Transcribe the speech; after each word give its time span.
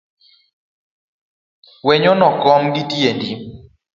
Wenyono 1.87 2.27
kom 2.41 2.61
gitiendi 2.75 3.29